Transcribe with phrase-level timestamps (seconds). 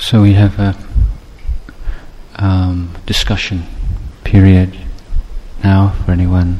[0.00, 0.74] so we have a
[2.36, 3.62] um, discussion
[4.24, 4.76] period
[5.62, 6.58] now for anyone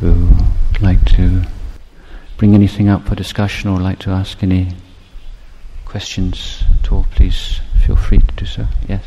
[0.00, 0.28] who
[0.72, 1.42] would like to
[2.36, 4.68] bring anything up for discussion or like to ask any
[5.86, 8.66] questions at all, please feel free to do so.
[8.88, 9.04] Yes.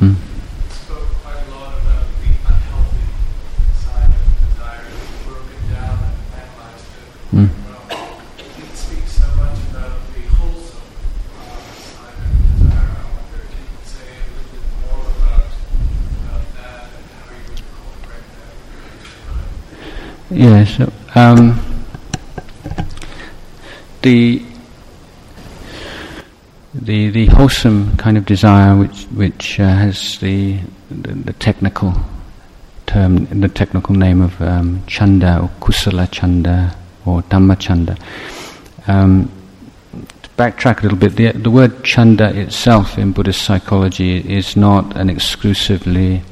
[0.00, 0.16] Mm.
[0.70, 3.04] Spoke quite a lot about the unhealthy
[3.76, 4.88] side of desire,
[5.26, 7.48] broken down and analyzed it mm.
[7.68, 7.84] well.
[8.56, 10.88] You speak so much about the wholesome
[11.36, 12.96] uh, side of desire.
[12.96, 15.52] I wonder if you could say a little bit more about,
[16.24, 18.24] about that and how you would incorporate
[20.64, 21.58] So um,
[24.02, 24.42] the
[26.74, 30.58] the the wholesome kind of desire, which which uh, has the,
[30.90, 31.94] the, the technical
[32.86, 37.96] term, the technical name of um, chanda or kusala chanda or dhamma chanda.
[38.86, 39.30] Um,
[40.22, 44.94] to backtrack a little bit, the the word chanda itself in Buddhist psychology is not
[44.96, 46.22] an exclusively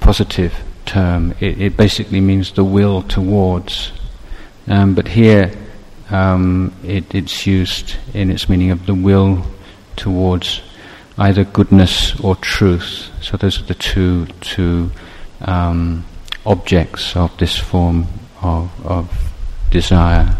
[0.00, 0.54] positive
[0.88, 1.34] term.
[1.40, 3.92] It, it basically means the will towards.
[4.66, 5.52] Um, but here,
[6.10, 9.44] um, it, it's used in its meaning of the will
[9.96, 10.62] towards
[11.18, 13.10] either goodness or truth.
[13.20, 14.90] So those are the two two
[15.42, 16.04] um,
[16.44, 18.06] objects of this form
[18.40, 19.32] of, of
[19.70, 20.36] desire.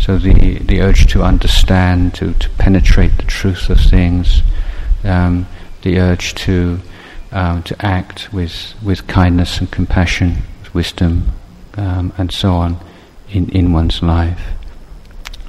[0.00, 4.42] So the the urge to understand, to, to penetrate the truth of things,
[5.04, 5.46] um,
[5.82, 6.80] the urge to
[7.36, 11.32] um, to act with with kindness and compassion, with wisdom,
[11.76, 12.78] um, and so on,
[13.28, 14.40] in in one's life,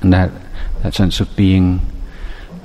[0.01, 0.29] and that
[0.83, 1.79] that sense of being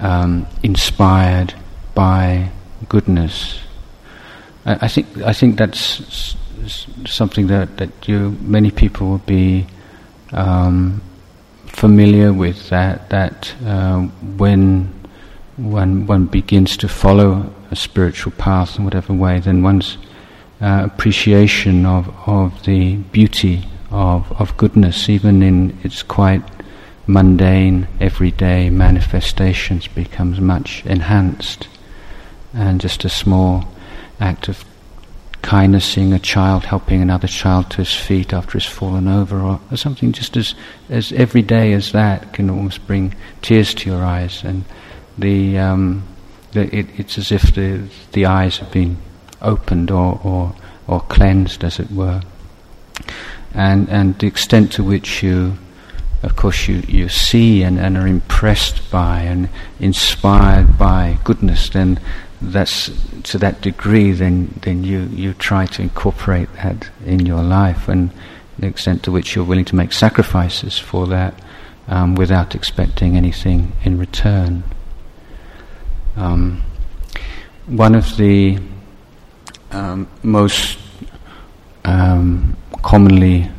[0.00, 1.54] um, inspired
[1.94, 2.50] by
[2.88, 3.60] goodness.
[4.64, 6.36] I, think I think that's
[7.06, 9.66] something that, that you many people will be
[10.32, 11.00] um,
[11.66, 12.68] familiar with.
[12.70, 14.02] That that uh,
[14.36, 14.92] when
[15.56, 19.98] one one begins to follow a spiritual path in whatever way, then one's
[20.60, 26.42] uh, appreciation of of the beauty of of goodness, even in its quite
[27.06, 31.68] mundane, everyday manifestations becomes much enhanced.
[32.54, 33.64] And just a small
[34.20, 34.64] act of
[35.40, 39.60] kindness, seeing a child helping another child to his feet after he's fallen over, or,
[39.70, 40.54] or something just as,
[40.88, 44.44] as everyday as that can almost bring tears to your eyes.
[44.44, 44.64] And
[45.18, 46.04] the, um,
[46.54, 48.98] it, it's as if the, the eyes have been
[49.40, 50.54] opened or, or,
[50.86, 52.22] or cleansed, as it were.
[53.54, 55.58] And, and the extent to which you
[56.22, 59.48] of course, you, you see and, and are impressed by and
[59.80, 62.00] inspired by goodness, then
[62.40, 62.90] that's
[63.24, 68.10] to that degree, then, then you, you try to incorporate that in your life, and
[68.58, 71.34] the extent to which you're willing to make sacrifices for that
[71.88, 74.62] um, without expecting anything in return.
[76.16, 76.62] Um,
[77.66, 78.58] one of the
[79.70, 80.78] um, most
[81.84, 83.50] um, commonly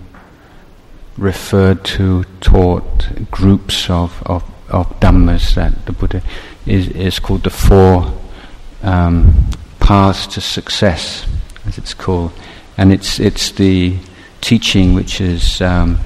[1.17, 6.21] referred to, taught groups of, of, of dhammas that the Buddha
[6.65, 8.13] is, is called the four
[8.81, 9.49] um,
[9.79, 11.25] paths to success,
[11.65, 12.31] as it's called.
[12.77, 13.97] And it's, it's the
[14.41, 15.99] teaching which is um,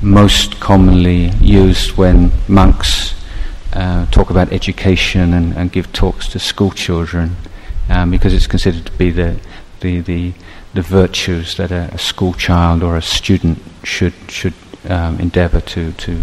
[0.00, 3.14] most commonly used when monks
[3.72, 7.36] uh, talk about education and, and, give talks to school children,
[7.88, 9.38] um, because it's considered to be the,
[9.80, 10.32] the, the
[10.74, 14.54] the virtues that a, a school child or a student should should
[14.88, 16.22] um, endeavour to to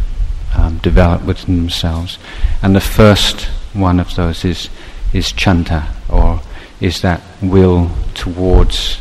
[0.55, 2.17] um, develop within themselves.
[2.61, 3.43] And the first
[3.73, 4.69] one of those is
[5.13, 6.41] is chanda, or
[6.81, 8.99] is that will towards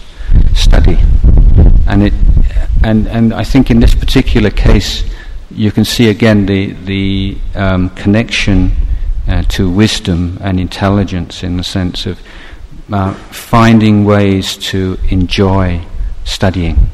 [0.54, 0.98] study.
[1.86, 2.12] And it
[2.84, 5.04] and and I think in this particular case,
[5.58, 8.70] you can see again the the um, connection
[9.26, 12.20] uh, to wisdom and intelligence in the sense of
[12.92, 15.84] uh, finding ways to enjoy
[16.24, 16.88] studying.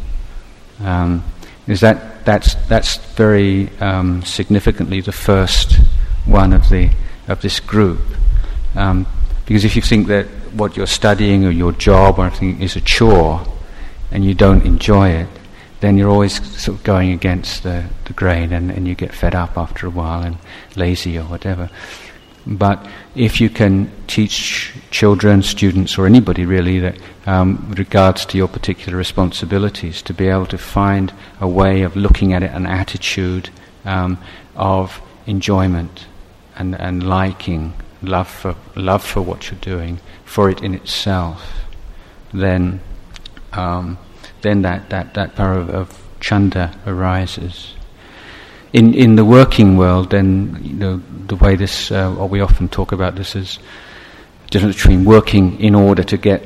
[0.81, 1.23] Um,
[1.67, 5.79] is that that's that's very um, significantly the first
[6.25, 6.91] one of the
[7.29, 8.01] of this group,
[8.75, 9.07] um,
[9.45, 12.81] because if you think that what you're studying or your job or anything is a
[12.81, 13.47] chore,
[14.11, 15.29] and you don't enjoy it,
[15.85, 19.35] then you're always sort of going against the, the grain, and, and you get fed
[19.35, 20.39] up after a while and
[20.77, 21.69] lazy or whatever.
[22.47, 28.49] But if you can teach children, students, or anybody really, that um, regards to your
[28.49, 33.51] particular responsibilities, to be able to find a way of looking at it, an attitude
[33.85, 34.19] um,
[34.57, 36.07] of enjoyment
[36.57, 41.43] and, and liking, love for love for what you're doing, for it in itself,
[42.33, 42.81] then
[43.53, 43.99] um,
[44.45, 47.75] then that, that, that power of, of, chanda arises.
[48.73, 52.69] In in the working world, then you know, the way this, uh, or we often
[52.69, 53.59] talk about this as
[54.51, 56.43] difference between working in order to get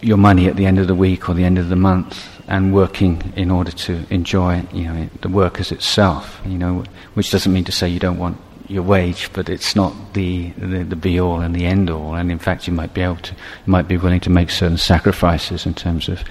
[0.00, 2.74] your money at the end of the week or the end of the month, and
[2.74, 6.40] working in order to enjoy, you know, the work as itself.
[6.44, 8.36] You know, which doesn't mean to say you don't want
[8.70, 12.14] your wage, but it's not the, the, the be all and the end all.
[12.14, 14.78] And in fact, you might be able to, you might be willing to make certain
[14.78, 16.22] sacrifices in terms of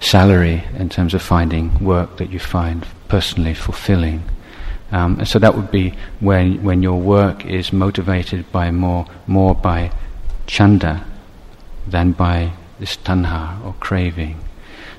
[0.00, 4.22] salary, in terms of finding work that you find personally fulfilling.
[4.92, 9.54] Um, and so that would be when when your work is motivated by more more
[9.54, 9.90] by
[10.46, 11.04] chanda
[11.88, 14.38] than by this tanha or craving.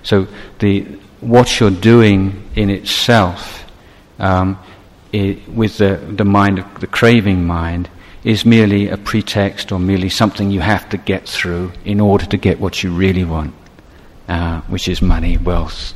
[0.04, 0.28] So
[0.60, 0.82] the
[1.22, 3.66] what you're doing in itself
[4.20, 4.58] um,
[5.12, 7.90] it, with the, the mind, the craving mind,
[8.24, 12.38] is merely a pretext or merely something you have to get through in order to
[12.38, 13.54] get what you really want,
[14.28, 15.94] uh, which is money, wealth,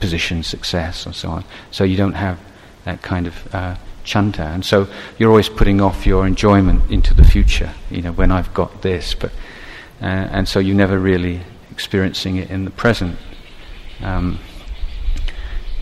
[0.00, 1.44] position, success, and so on.
[1.70, 2.38] So you don't have
[2.84, 4.88] that kind of uh, chanda, and so
[5.18, 7.72] you're always putting off your enjoyment into the future.
[7.90, 9.32] You know, when I've got this, but
[10.00, 11.40] uh, and so you're never really
[11.70, 13.18] experiencing it in the present.
[14.00, 14.38] Um,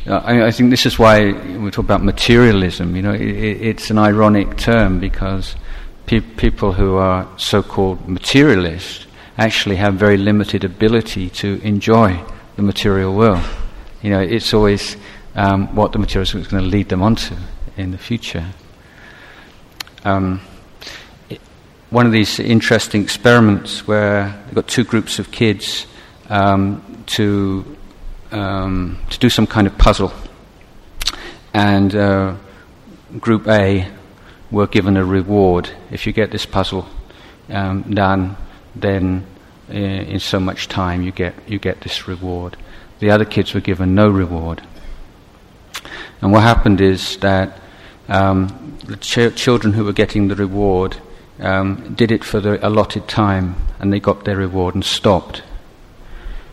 [0.06, 2.96] I, I, think this is why we talk about materialism.
[2.96, 5.54] You know, it, it's an ironic term because
[6.06, 9.06] pe- people who are so-called materialists
[9.38, 12.22] actually have very limited ability to enjoy
[12.56, 13.44] the material world.
[14.02, 14.96] You know, it's always
[15.34, 17.34] um, what the material is going to lead them onto
[17.76, 18.46] in the future.
[20.04, 20.40] Um,
[21.30, 21.40] it,
[21.90, 25.86] one of these interesting experiments where they've got two groups of kids
[26.28, 27.76] um, to
[28.32, 30.12] um, to do some kind of puzzle.
[31.54, 32.36] And uh,
[33.20, 33.90] Group A
[34.50, 35.70] were given a reward.
[35.90, 36.86] If you get this puzzle
[37.50, 38.36] um, done,
[38.74, 39.26] then
[39.68, 42.56] uh, in so much time you get, you get this reward.
[42.98, 44.62] The other kids were given no reward.
[46.20, 47.60] And what happened is that
[48.08, 50.96] um, the ch- children who were getting the reward
[51.40, 55.42] um, did it for the allotted time and they got their reward and stopped.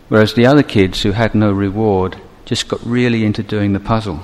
[0.08, 4.20] Whereas the other kids who had no reward just got really into doing the puzzle.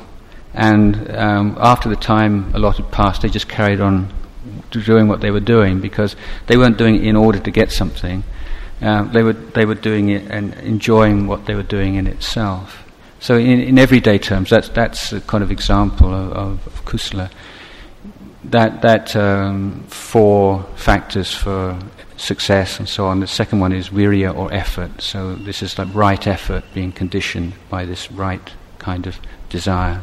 [0.52, 4.12] And um, after the time allotted passed, they just carried on
[4.70, 6.16] doing what they were doing because
[6.46, 8.24] they weren't doing it in order to get something.
[8.82, 12.82] Uh, they, were, they were doing it and enjoying what they were doing in itself.
[13.20, 17.30] So, in, in everyday terms, that's, that's a kind of example of, of, of kusala.
[18.44, 21.78] That, that um, four factors for
[22.16, 23.20] success and so on.
[23.20, 25.00] The second one is virya or effort.
[25.00, 29.18] So this is like right effort being conditioned by this right kind of
[29.48, 30.02] desire.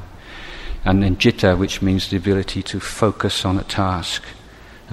[0.85, 4.23] And then citta, which means the ability to focus on a task.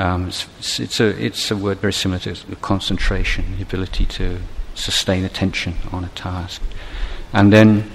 [0.00, 4.38] Um, it's, it's, a, it's a word very similar to concentration, the ability to
[4.74, 6.62] sustain attention on a task.
[7.32, 7.90] And then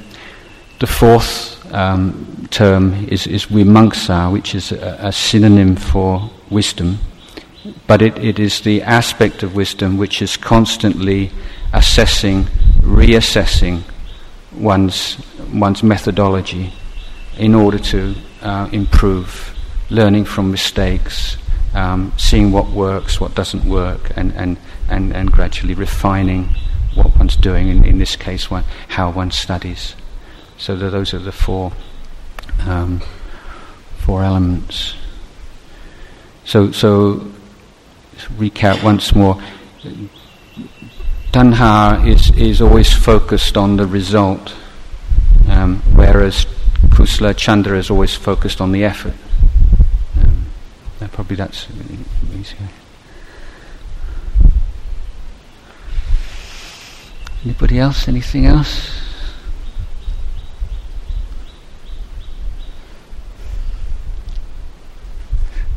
[0.80, 7.00] the fourth um, term is, is vimamsa, which is a, a synonym for wisdom
[7.88, 11.32] but it, it is the aspect of wisdom which is constantly
[11.74, 12.44] assessing,
[12.82, 13.82] reassessing
[14.54, 15.18] one's,
[15.54, 16.74] one's methodology
[17.38, 19.58] in order to uh, improve,
[19.90, 21.38] learning from mistakes,
[21.76, 24.58] um, seeing what works, what doesn't work, and, and,
[24.90, 26.50] and, and gradually refining
[26.96, 29.96] what one's doing, in, in this case, one, how one studies.
[30.58, 31.74] So those are the four,
[32.66, 33.02] um,
[33.98, 34.96] four elements.
[36.46, 37.30] So, so
[38.38, 39.36] recap once more.
[41.34, 44.56] Tanha is, is always focused on the result,
[45.50, 46.46] um, whereas
[46.88, 49.14] Kusala Chanda is always focused on the effort.
[51.00, 51.68] Probably that's
[52.34, 52.68] easier.
[57.46, 58.08] Anybody else?
[58.08, 58.92] Anything else?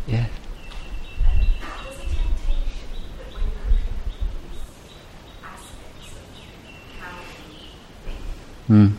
[0.09, 0.27] Yeah.
[8.69, 8.98] Mm.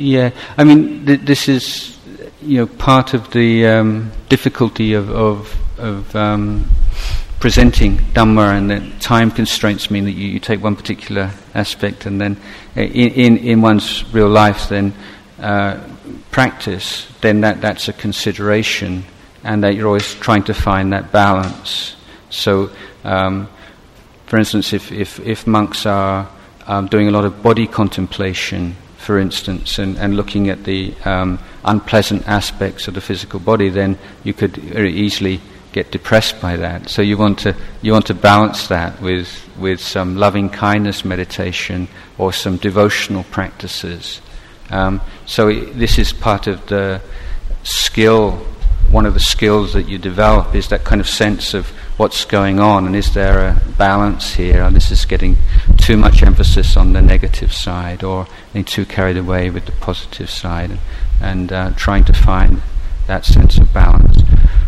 [0.00, 1.98] Yeah, I mean, th- this is
[2.40, 6.70] you know part of the um, difficulty of of, of um,
[7.38, 12.18] presenting Dhamma and the time constraints mean that you, you, take one particular aspect and
[12.18, 12.38] then
[12.78, 14.94] uh, in, in, in one's real life then
[15.38, 15.78] uh,
[16.30, 19.04] practice, then that, that's a consideration
[19.44, 21.94] and that you're always trying to find that balance.
[22.30, 22.70] So
[23.04, 23.50] um,
[24.24, 26.26] for instance, if, if, if monks are
[26.66, 31.38] um, doing a lot of body contemplation, for instance, and, and looking at the um,
[31.64, 35.40] unpleasant aspects of the physical body, then you could very easily
[35.72, 36.88] get depressed by that.
[36.88, 39.28] So you want to you want to balance that with
[39.58, 41.88] with some loving kindness meditation
[42.18, 44.20] or some devotional practices.
[44.70, 47.00] Um, so it, this is part of the
[47.62, 48.46] skill.
[48.90, 52.58] One of the skills that you develop is that kind of sense of what's going
[52.58, 54.62] on, and is there a balance here?
[54.62, 55.36] And this is getting
[55.76, 60.30] too much emphasis on the negative side, or getting too carried away with the positive
[60.30, 60.80] side, and,
[61.20, 62.62] and uh, trying to find
[63.06, 64.16] that sense of balance.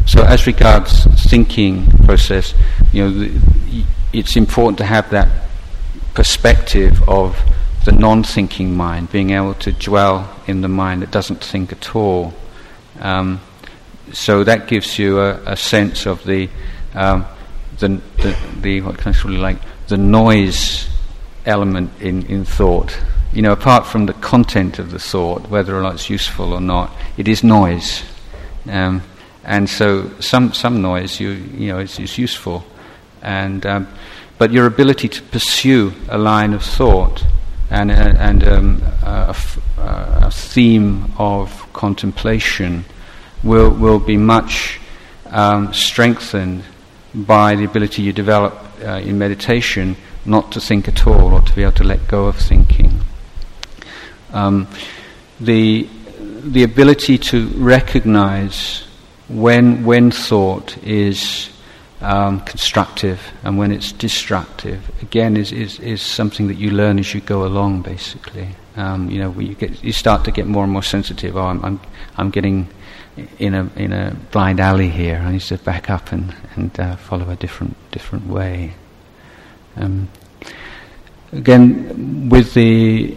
[0.05, 2.53] So, as regards thinking process,
[2.93, 5.49] you know, the, it's important to have that
[6.13, 7.41] perspective of
[7.87, 12.35] the non-thinking mind, being able to dwell in the mind that doesn't think at all.
[13.01, 13.41] Um,
[14.13, 16.51] so that gives you a, a sense of the,
[16.95, 17.27] um,
[17.79, 19.59] the, the, the what can I sort like
[19.89, 20.89] the noise
[21.45, 22.97] element in, in thought.
[23.33, 26.61] You know, apart from the content of the thought, whether or not it's useful or
[26.61, 28.03] not, it is noise.
[28.69, 29.03] Um,
[29.45, 32.65] and so some, some noise you, you know, is, is useful.
[33.23, 33.89] And, um,
[34.39, 37.25] but your ability to pursue a line of thought
[37.71, 38.83] and, uh, and um,
[40.33, 42.85] theme of contemplation
[43.43, 44.79] will, will be much
[45.31, 46.63] um, strengthened
[47.15, 51.55] by the ability you develop uh, in meditation not to think at all or to
[51.55, 53.01] be able to let go of thinking.
[54.33, 54.69] Um,
[55.41, 55.89] the,
[56.21, 58.87] the ability to recognize
[59.29, 61.51] when, when thought is
[62.01, 67.13] um, constructive and when it's destructive, again, is, is, is something that you learn as
[67.15, 68.49] you go along, basically.
[68.77, 71.37] Um, you know, you, get, you start to get more and more sensitive.
[71.37, 71.81] Oh, I'm, I'm,
[72.17, 72.69] I'm getting
[73.39, 75.19] in a, in a blind alley here.
[75.19, 78.75] I need to back up and, and uh, follow a different, different way.
[79.77, 80.09] Um,
[81.33, 83.17] again, with the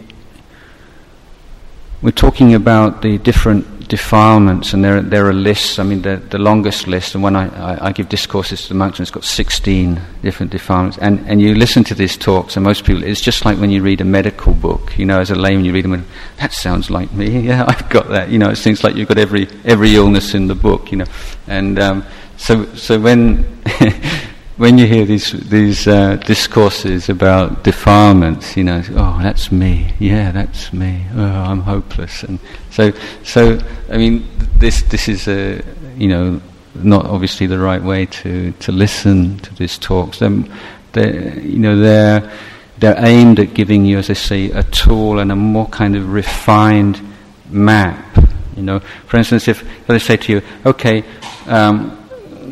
[2.02, 5.78] we're talking about the different defilements, and there, there are lists.
[5.78, 8.74] I mean, the, the longest list, and when I, I, I give discourses to the
[8.74, 10.98] monks, and it's got 16 different defilements.
[10.98, 13.82] And, and you listen to these talks, and most people, it's just like when you
[13.82, 14.98] read a medical book.
[14.98, 16.04] You know, as a layman, you read them, and
[16.38, 17.26] that sounds like me.
[17.46, 18.30] Yeah, I've got that.
[18.30, 21.04] You know, it seems like you've got every, every illness in the book, you know.
[21.46, 22.04] And um,
[22.36, 23.62] so, so when.
[24.56, 29.92] when you hear these these uh, discourses about defilements, you know, oh, that's me.
[29.98, 31.04] Yeah, that's me.
[31.14, 32.22] Oh, I'm hopeless.
[32.22, 32.38] And
[32.70, 33.58] so, so
[33.90, 34.26] I mean,
[34.58, 35.62] this this is a
[35.96, 36.40] you know
[36.74, 40.18] not obviously the right way to, to listen to these talks.
[40.18, 40.44] They're,
[40.92, 42.32] they're, you know, they're
[42.78, 46.12] they're aimed at giving you, as I say, a tool and a more kind of
[46.12, 47.00] refined
[47.48, 48.18] map.
[48.54, 51.04] You know, for instance, if, I say to you, okay.
[51.46, 52.05] Um,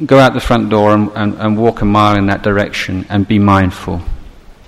[0.07, 3.27] go out the front door and, and, and, walk a mile in that direction and
[3.27, 4.01] be mindful.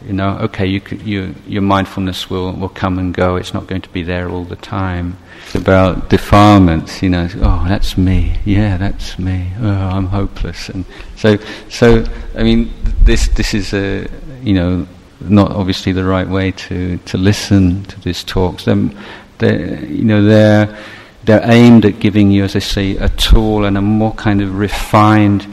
[0.04, 3.36] You know, okay, you, you, your mindfulness will, will come and go.
[3.36, 5.16] It's not going to be there all the time.
[5.44, 7.28] It's about defilements, you know.
[7.36, 8.38] Oh, that's me.
[8.44, 9.52] Yeah, that's me.
[9.60, 10.68] Oh, I'm hopeless.
[10.68, 10.84] And
[11.16, 12.04] so, so
[12.36, 14.08] I mean, this this is a
[14.42, 14.86] you know
[15.20, 18.64] not obviously the right way to, to listen to these talks.
[18.64, 20.78] They're you know they're
[21.26, 24.56] they're aimed at giving you, as I say, a tool and a more kind of
[24.56, 25.44] refined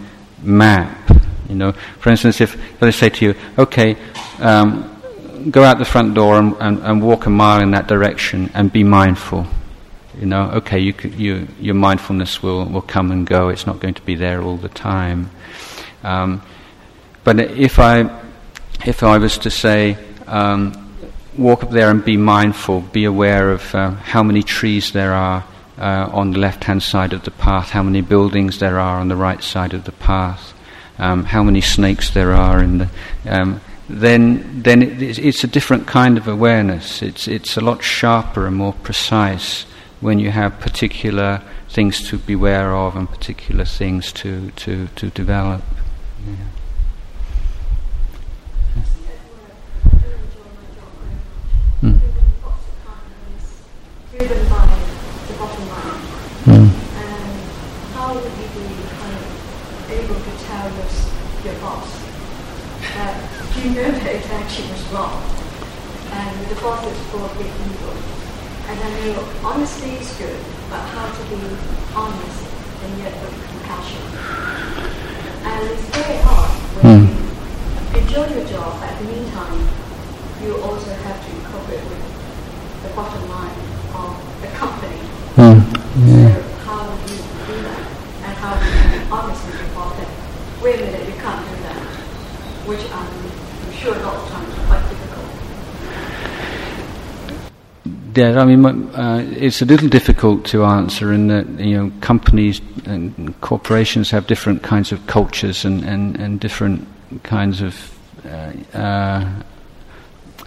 [0.43, 1.09] map.
[1.49, 3.97] You know, for instance, if, I say to you, okay,
[4.39, 4.89] um,
[5.49, 8.71] go out the front door and, and, and, walk a mile in that direction and
[8.71, 9.47] be mindful.
[10.19, 13.49] You know, okay, you, you, your mindfulness will, will come and go.
[13.49, 15.31] It's not going to be there all the time.
[16.03, 16.43] Um,
[17.23, 18.21] but if I,
[18.85, 20.95] if I was to say, um,
[21.35, 25.43] walk up there and be mindful, be aware of uh, how many trees there are,
[25.77, 29.07] uh, on the left hand side of the path, how many buildings there are on
[29.07, 30.53] the right side of the path,
[30.99, 32.89] um, how many snakes there are in the.
[33.25, 37.01] Um, then, then it, it's a different kind of awareness.
[37.01, 39.65] It's, it's a lot sharper and more precise
[39.99, 45.63] when you have particular things to beware of and particular things to, to, to develop.
[46.25, 46.35] Yeah.
[51.81, 51.97] Hmm.
[56.45, 56.67] Mm.
[56.67, 57.39] And
[57.93, 58.67] how would you be
[58.99, 60.87] kind of able to tell your,
[61.43, 61.99] your boss
[62.95, 63.19] that
[63.59, 65.19] you know that it actually was wrong?
[66.11, 67.95] And the boss is for big evil.
[68.71, 71.41] And I know honesty is good, but how to be
[71.95, 72.47] honest
[72.83, 74.03] and yet with compassion.
[75.43, 77.11] And it's very hard when mm.
[77.11, 79.67] you enjoy your job, but at the meantime,
[80.43, 82.03] you also have to cope with
[82.83, 83.59] the bottom line
[83.99, 84.99] of the company.
[85.35, 85.59] Mm.
[86.07, 86.35] Yeah.
[86.35, 87.83] So how do you do that?
[88.23, 89.62] And how do you honestly
[90.63, 91.75] report that, you can't do that,
[92.67, 93.07] which I'm
[93.73, 95.25] sure a lot of times quite difficult.
[98.15, 102.61] Yeah, I mean, uh, it's a little difficult to answer in that you know companies
[102.85, 106.87] and corporations have different kinds of cultures and, and, and different
[107.23, 109.29] kinds of uh, uh,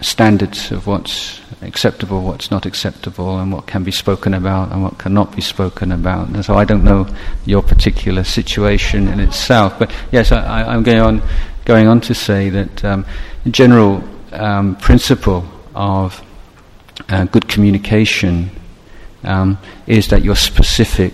[0.00, 4.98] standards of what's acceptable, what's not acceptable, and what can be spoken about and what
[4.98, 6.28] cannot be spoken about.
[6.28, 7.06] And so I don't know
[7.44, 11.22] your particular situation in itself, but yes, I, am going on
[11.64, 13.04] going on to say that um,
[13.50, 15.44] general um, principle
[15.74, 16.22] of
[17.08, 18.50] uh, good communication
[19.24, 21.12] um, is that you're specific.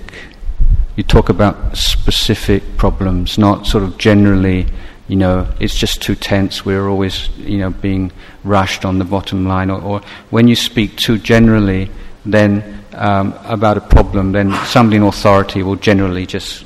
[0.97, 4.67] You talk about specific problems, not sort of generally
[5.13, 8.11] you know, it's just too tense, we're always, you know, being
[8.45, 10.01] rushed on the bottom line, or, or
[10.31, 11.91] when you speak too generally,
[12.25, 16.65] then um, about a problem, then somebody in authority will generally just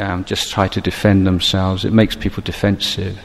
[0.00, 1.84] um, just try to defend themselves.
[1.84, 3.16] It makes people defensive.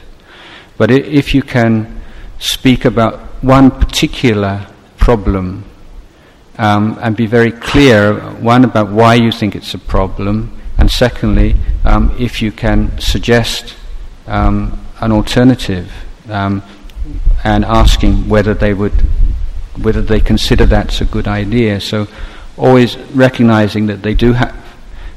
[0.78, 2.00] But if you can
[2.38, 5.64] speak about one particular problem
[6.58, 11.56] um, and be very clear, one about why you think it's a problem, and secondly,
[11.84, 13.74] um, if you can suggest
[14.30, 15.92] um, an alternative
[16.28, 16.62] um,
[17.44, 18.94] and asking whether they would
[19.82, 21.80] whether they consider that's a good idea.
[21.80, 22.06] So
[22.56, 24.54] always recognizing that they do have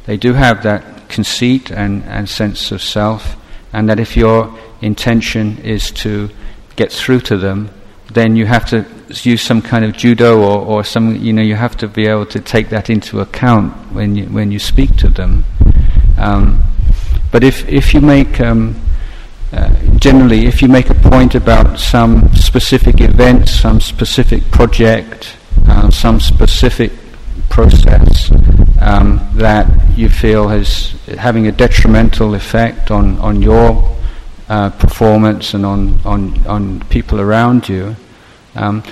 [0.06, 3.36] they do have that conceit and, and sense of self
[3.72, 6.30] and that if your intention is to
[6.76, 7.70] get through to them,
[8.12, 11.56] then you have to use some kind of judo or, or some you know you
[11.56, 15.10] have to be able to take that into account when you when you speak to
[15.10, 15.46] them.
[16.18, 16.64] Um,
[17.32, 18.76] but if if you make um,
[20.04, 25.38] generally, if you make a point about some specific event, some specific project,
[25.70, 26.92] uh, some specific
[27.50, 28.30] process
[28.82, 29.66] um, that
[29.98, 33.96] you feel is having a detrimental effect on, on your
[34.50, 37.96] uh, performance and on, on, on people around you,
[38.56, 38.84] um,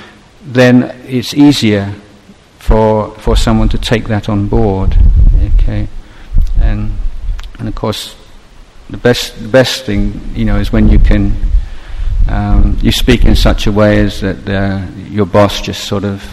[0.44, 1.94] then it's easier
[2.58, 4.96] for, for someone to take that on board.
[5.60, 5.90] Okay?
[6.62, 6.94] And,
[7.60, 8.16] and of course,
[8.92, 11.36] the best the best thing you know is when you can
[12.30, 16.24] um, you speak in such a way as that uh, your boss just sort of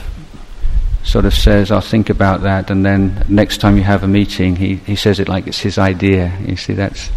[1.09, 4.57] sort of says, "I'll think about that," and then next time you have a meeting,
[4.57, 6.33] he, he says it like it's his idea.
[6.44, 7.11] You see, that's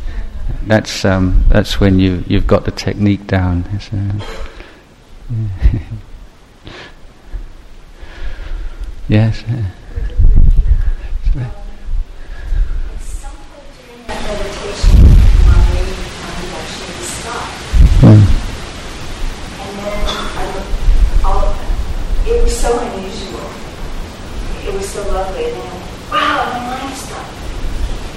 [0.66, 3.66] that's um, that's when you you've got the technique down.
[9.08, 9.44] Yes.
[22.32, 23.50] it was so unusual.
[24.64, 25.46] It was so lovely.
[25.46, 27.28] And then, wow, my mind stopped.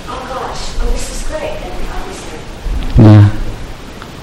[0.06, 1.58] Oh gosh, oh this is great.
[1.58, 2.38] And obviously,
[3.02, 3.26] yeah.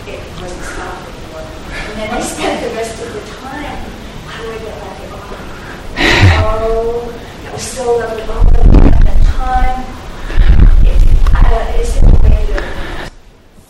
[0.07, 1.43] it wasn't stopped anymore.
[1.91, 3.79] And then I spent the rest of the time,
[4.31, 5.11] how do I get back at
[6.43, 7.11] oh, oh,
[7.43, 8.23] that was so lovely.
[8.27, 8.43] Oh,
[9.03, 9.83] that time.
[10.87, 10.99] It,
[11.35, 13.11] uh, is it a way to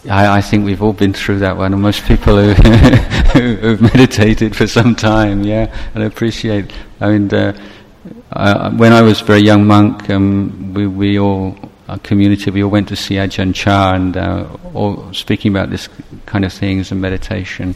[0.10, 2.54] I, I, think we've all been through that one, and most people who,
[3.40, 6.72] who've meditated for some time, yeah, and appreciate.
[7.00, 11.56] I mean, uh, when I was a very young monk, um, we, we all,
[11.88, 15.88] our community, we all went to see Ajahn Chah and uh, all speaking about this
[16.26, 17.76] kind of things and meditation.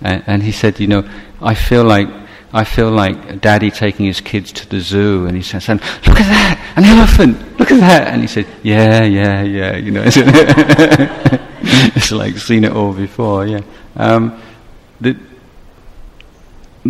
[0.00, 1.08] And, and he said, you know,
[1.42, 2.08] I feel like
[2.50, 6.16] I feel like daddy taking his kids to the zoo and he says, look at
[6.16, 8.08] that, an elephant, look at that.
[8.08, 10.04] And he said, yeah, yeah, yeah, you know.
[11.96, 13.60] it's like seen it all before, yeah.
[13.96, 14.40] Um,
[15.00, 15.16] the,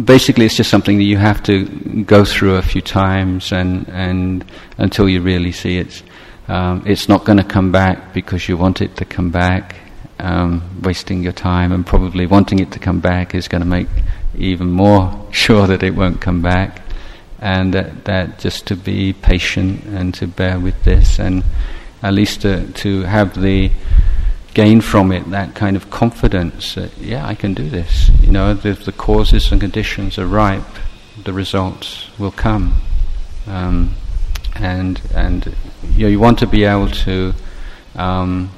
[0.04, 1.64] basically, it's just something that you have to
[2.04, 4.44] go through a few times and, and
[4.76, 6.02] until you really see it.
[6.48, 9.76] Um, it's not going to come back because you want it to come back.
[10.20, 13.86] Um, wasting your time and probably wanting it to come back is going to make
[14.36, 16.82] even more sure that it won't come back.
[17.40, 21.44] And that, that just to be patient and to bear with this and
[22.02, 23.70] at least to, to have the
[24.58, 28.10] gain from it that kind of confidence that, yeah, I can do this.
[28.20, 30.74] You know, if the causes and conditions are ripe,
[31.22, 32.74] the results will come.
[33.46, 33.94] Um,
[34.56, 35.54] and and
[35.94, 37.34] you, know, you want to be able to
[37.94, 38.50] um,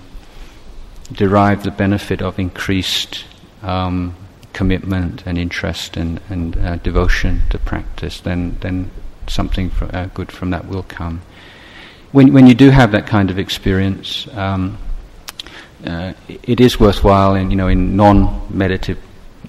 [1.12, 3.26] derive the benefit of increased
[3.62, 4.16] um,
[4.54, 8.90] commitment and interest and, and uh, devotion to practice, then then
[9.26, 11.20] something for, uh, good from that will come.
[12.10, 14.26] When when you do have that kind of experience.
[14.32, 14.78] Um,
[15.86, 19.02] uh, it is worthwhile in you know in non-meditative,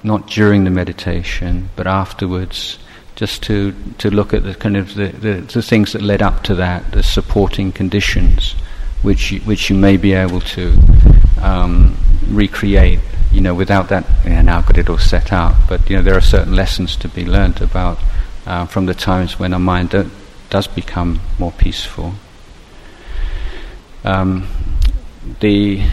[0.04, 2.80] not during the meditation, but afterwards,
[3.16, 6.44] just to to look at the kind of the, the, the things that led up
[6.44, 8.54] to that, the supporting conditions,
[9.02, 10.78] which you, which you may be able to
[11.42, 13.00] um, recreate,
[13.32, 14.06] you know, without that.
[14.26, 15.56] Yeah, now I've got it all set out.
[15.68, 18.00] But you know, there are certain lessons to be learned about
[18.46, 19.94] uh, from the times when our mind
[20.50, 22.14] does become more peaceful.
[24.04, 24.48] Um,
[25.40, 25.84] the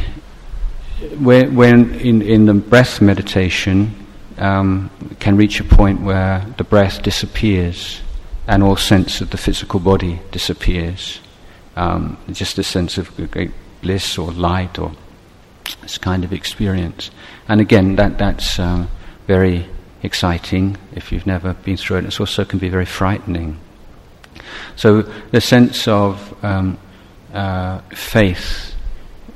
[1.19, 3.95] when, when in, in the breath meditation
[4.39, 8.01] um, can reach a point where the breath disappears
[8.47, 11.21] and all sense of the physical body disappears.
[11.77, 14.93] Um, just a sense of great bliss or light or
[15.83, 17.11] this kind of experience.
[17.47, 18.87] And again, that that's uh,
[19.27, 19.67] very
[20.03, 22.05] exciting if you've never been through it.
[22.07, 23.61] It also can be very frightening.
[24.77, 26.79] So the sense of um,
[27.33, 28.75] uh, faith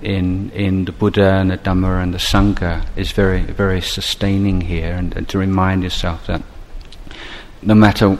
[0.02, 4.92] in in the Buddha and the Dhamma and the Sangha is very very sustaining here,
[4.92, 6.42] and, and to remind yourself that
[7.62, 8.18] no matter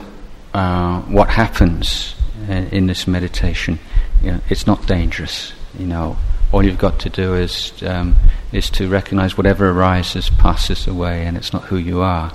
[0.55, 2.14] uh, what happens
[2.49, 3.79] in, in this meditation,
[4.23, 5.53] you know, it's not dangerous.
[5.79, 6.16] You know,
[6.53, 8.16] all you've got to do is um,
[8.53, 12.33] is to recognize whatever arises passes away, and it's not who you are.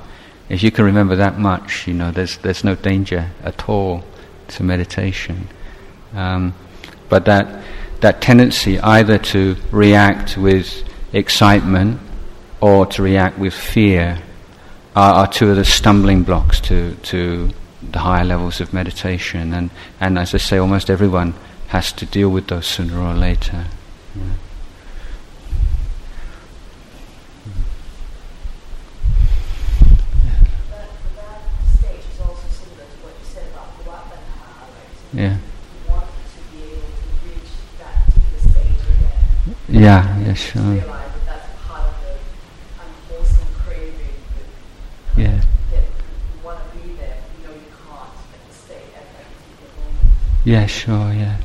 [0.50, 4.04] If you can remember that much, you know, there's there's no danger at all
[4.50, 5.48] to meditation.
[6.14, 6.54] Um,
[7.10, 7.64] but that
[8.02, 10.84] that tendency either to react with
[11.14, 12.00] excitement
[12.62, 14.20] or to react with fear
[14.96, 17.50] are, are two of the stumbling blocks to to
[17.92, 19.54] the higher levels of meditation.
[19.54, 21.34] And and as I say, almost everyone
[21.68, 23.66] has to deal with those sooner or later.
[24.16, 24.24] Yeah.
[35.14, 35.38] Yeah.
[39.78, 40.84] Yeah, yeah, sure.
[45.16, 45.42] Yeah.
[50.46, 51.38] Yeah, sure, yeah.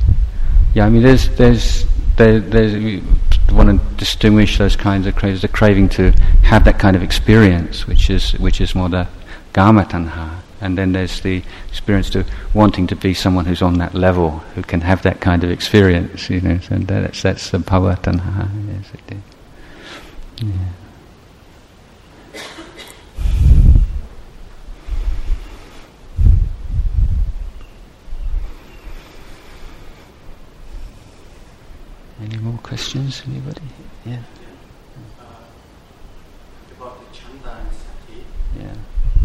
[0.75, 1.85] Yeah, I mean, there's, there's,
[2.17, 3.03] there, there's, you
[3.51, 6.13] want to distinguish those kinds of cravings, the craving to
[6.45, 9.09] have that kind of experience, which is, which is more the
[9.53, 10.42] Kama tanha.
[10.63, 14.63] And then there's the experience to wanting to be someone who's on that level, who
[14.63, 16.59] can have that kind of experience, you know.
[16.59, 19.23] So that's, that's the bhava tanha, yes, it is.
[20.43, 20.53] Yeah.
[32.21, 33.23] Any more questions?
[33.27, 33.61] Anybody?
[34.07, 34.23] Yeah.
[35.21, 35.25] Uh,
[36.77, 38.23] about the chanda and sati.
[38.57, 38.77] Yeah.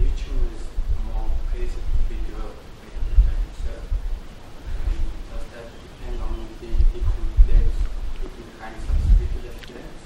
[0.02, 0.62] You choose
[1.06, 2.58] more place to be developed
[3.54, 3.86] itself.
[4.90, 4.98] And
[5.30, 7.78] does that depend on the different levels,
[8.18, 10.04] different kinds of spiritual experience?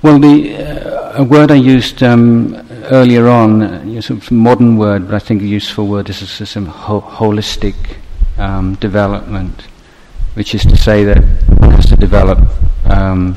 [0.00, 2.54] Well, the uh, a word I used um,
[2.90, 6.46] earlier on, uh, sort of modern word, but I think a useful word is a,
[6.46, 7.74] some ho- holistic
[8.38, 9.66] um, development
[10.38, 11.18] which is to say that
[11.58, 12.38] one has to develop
[12.84, 13.36] um,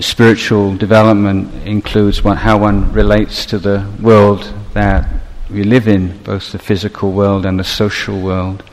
[0.00, 5.08] spiritual development includes what, how one relates to the world that
[5.48, 8.64] we live in, both the physical world and the social world,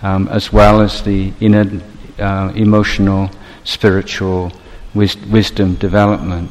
[0.00, 1.82] um, as well as the inner
[2.18, 3.30] uh, emotional,
[3.64, 4.50] spiritual
[4.96, 6.50] wis- wisdom development.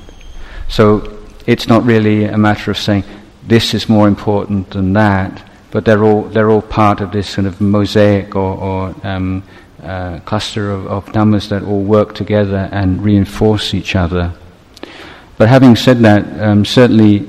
[0.67, 3.03] So it's not really a matter of saying
[3.47, 7.45] this is more important than that, but they're all they're all part of this sort
[7.45, 9.43] of mosaic or, or um,
[9.83, 14.33] uh, cluster of, of dhammas that all work together and reinforce each other.
[15.37, 17.27] But having said that, um, certainly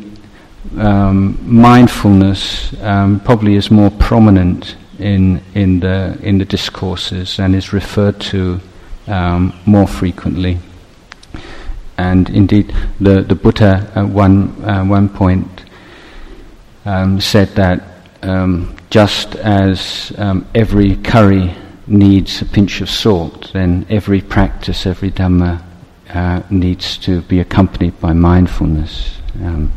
[0.79, 7.73] um, mindfulness um, probably is more prominent in in the in the discourses and is
[7.73, 8.61] referred to
[9.07, 10.59] um, more frequently.
[11.99, 15.65] And indeed, the the Buddha at one uh, one point
[16.85, 17.83] um, said that
[18.23, 20.13] um, just as
[20.55, 21.55] every curry
[21.87, 25.63] needs a pinch of salt, then every practice, every Dhamma
[26.11, 29.19] uh, needs to be accompanied by mindfulness.
[29.43, 29.73] Um,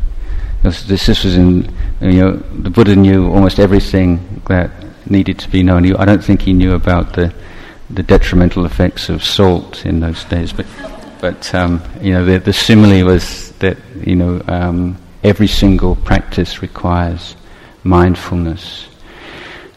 [0.62, 4.70] this, this, was in, you know, the Buddha knew almost everything that
[5.08, 5.94] needed to be known.
[5.96, 7.32] I don't think he knew about the,
[7.88, 10.66] the detrimental effects of salt in those days, but,
[11.20, 16.62] but um, you know, the, the, simile was that, you know, um, every single practice
[16.62, 17.36] requires
[17.84, 18.88] mindfulness.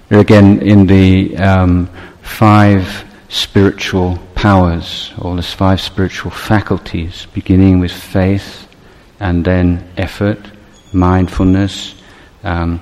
[0.09, 1.89] Again, in the um,
[2.21, 8.67] five spiritual powers, all these five spiritual faculties, beginning with faith
[9.19, 10.39] and then effort,
[10.93, 11.95] mindfulness,
[12.43, 12.81] um,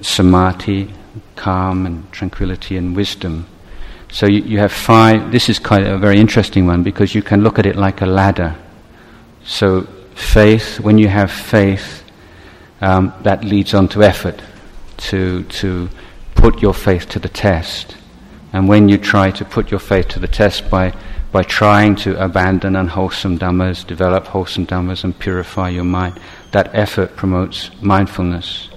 [0.00, 0.90] samadhi,
[1.36, 3.46] calm and tranquility and wisdom.
[4.10, 7.42] So you, you have five, this is quite a very interesting one because you can
[7.42, 8.56] look at it like a ladder.
[9.44, 9.82] So
[10.14, 12.04] faith, when you have faith,
[12.80, 14.42] um, that leads on to effort,
[14.96, 15.88] to, to
[16.34, 17.96] put your faith to the test.
[18.52, 20.92] And when you try to put your faith to the test by
[21.32, 26.18] by trying to abandon unwholesome dhammas, develop wholesome dhammas, and purify your mind.
[26.50, 28.68] That effort promotes mindfulness.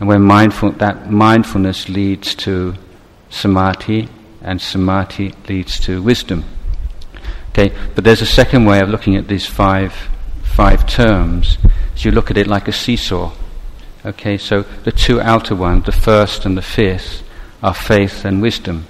[0.00, 2.74] And when mindful, that mindfulness leads to
[3.28, 4.08] samadhi,
[4.46, 6.44] and samadhi leads to wisdom.
[7.50, 9.92] Okay, but there's a second way of looking at these five
[10.42, 11.58] five terms.
[11.94, 13.32] Is you look at it like a seesaw.
[14.04, 17.22] Okay, so the two outer ones, the first and the fifth,
[17.62, 18.86] are faith and wisdom,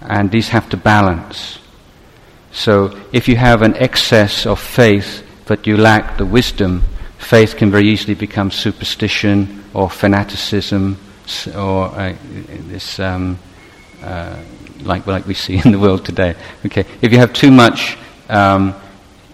[0.00, 1.58] and these have to balance.
[2.52, 6.84] So if you have an excess of faith but you lack the wisdom,
[7.18, 10.98] faith can very easily become superstition or fanaticism
[11.54, 12.14] or uh,
[12.68, 13.38] this um,
[14.02, 14.36] uh,
[14.84, 16.34] like like we see in the world today.
[16.66, 17.96] Okay, if you have too much
[18.28, 18.74] um,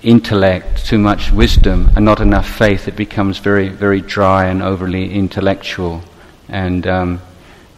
[0.03, 5.13] intellect, too much wisdom, and not enough faith, it becomes very very dry and overly
[5.13, 6.03] intellectual,
[6.49, 7.21] and um,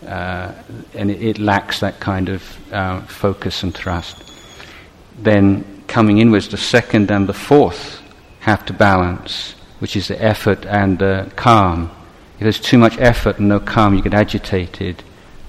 [0.07, 0.53] uh,
[0.95, 4.33] and it, it, lacks that kind of uh, focus and trust
[5.19, 8.03] then coming inwards, the second and the fourth
[8.41, 11.91] have to balance, which is the effort and the calm.
[12.35, 15.03] If there's too much effort and no calm, you get agitated.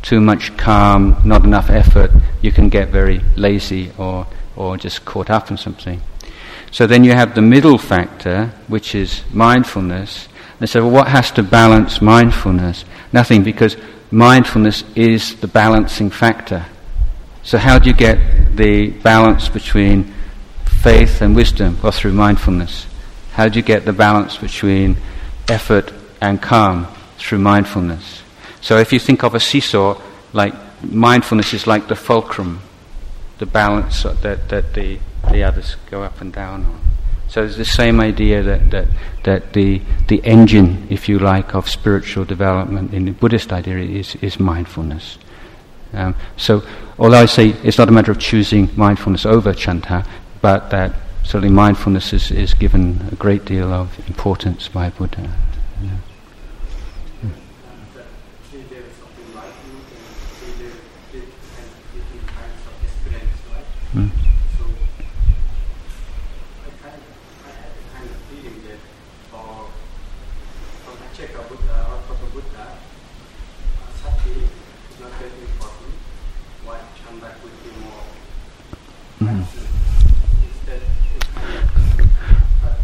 [0.04, 2.12] Too much calm, not enough effort,
[2.44, 6.00] you can get very lazy or, or just caught up in something.
[6.72, 10.28] So then you have the middle factor, which is mindfulness.
[10.60, 12.84] And so, what has to balance mindfulness?
[13.12, 13.78] Nothing, because
[14.10, 16.66] mindfulness is the balancing factor.
[17.44, 20.14] So, how do you get the balance between
[20.66, 21.78] faith and wisdom?
[21.84, 22.88] Well, through mindfulness.
[23.34, 24.98] How do you get the balance between
[25.48, 26.88] effort and calm?
[27.20, 28.23] Through mindfulness.
[28.64, 32.62] So, if you think of a seesaw, like mindfulness is like the fulcrum,
[33.38, 35.00] the balance that, that the,
[35.32, 36.82] the others go up and down on.
[37.28, 38.88] So it's the same idea that, that,
[39.24, 44.16] that the, the engine, if you like, of spiritual development in the Buddhist idea is,
[44.22, 45.18] is mindfulness.
[45.94, 46.64] Um, so,
[46.98, 50.06] although I say it's not a matter of choosing mindfulness over chanda,
[50.42, 55.30] but that certainly mindfulness is, is given a great deal of importance by Buddha.
[55.82, 55.90] Yeah.
[63.94, 64.10] Mm.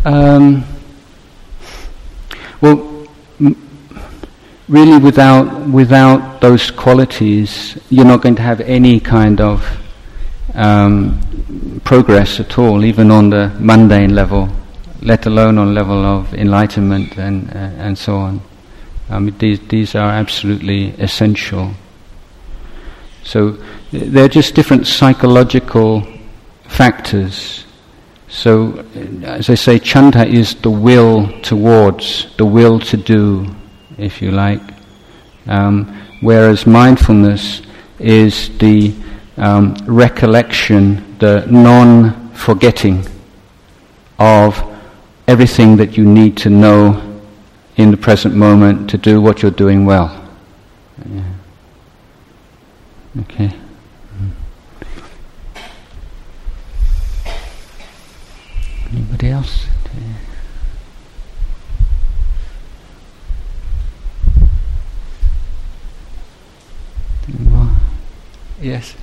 [0.06, 0.64] Um,
[2.62, 3.08] well,
[4.68, 9.62] really, without without those qualities, you're not going to have any kind of
[10.60, 14.50] um, progress at all, even on the mundane level,
[15.02, 18.42] let alone on level of enlightenment and uh, and so on.
[19.10, 21.72] Um, these these are absolutely essential.
[23.24, 23.58] So
[23.92, 26.06] they're just different psychological
[26.68, 27.66] factors
[28.30, 28.86] so,
[29.24, 33.48] as I say, chanda is the will towards, the will to do,
[33.98, 34.62] if you like.
[35.48, 37.64] Um, whereas mindfulness
[37.98, 38.94] is the
[39.40, 43.06] um, recollection, the non forgetting
[44.18, 44.62] of
[45.28, 47.22] everything that you need to know
[47.78, 50.30] in the present moment to do what you're doing well.
[51.10, 51.24] Yeah.
[53.22, 53.52] Okay.
[58.92, 59.66] Anybody else?
[68.62, 68.94] Yes.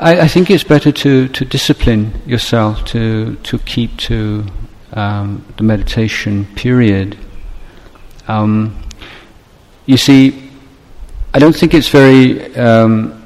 [0.00, 4.44] I, I, think it's better to, to discipline yourself to, to keep to
[4.92, 7.16] um, the meditation period.
[8.28, 8.82] Um,
[9.86, 10.50] you see,
[11.34, 13.22] I don't think it's very um,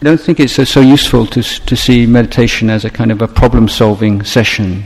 [0.00, 3.20] I don't think it's so, so useful to, to see meditation as a kind of
[3.20, 4.84] a problem solving session.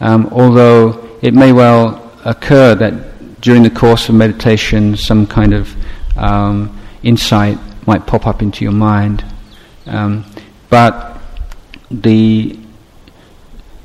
[0.00, 5.76] Um, although it may well occur that during the course of meditation some kind of
[6.16, 9.24] um, insight might pop up into your mind.
[9.86, 10.24] Um,
[10.70, 11.18] but
[11.90, 12.58] the,